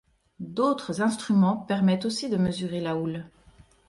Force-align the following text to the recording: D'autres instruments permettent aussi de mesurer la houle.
D'autres 0.39 1.03
instruments 1.03 1.57
permettent 1.57 2.05
aussi 2.05 2.27
de 2.27 2.37
mesurer 2.37 2.81
la 2.81 2.95
houle. 2.97 3.27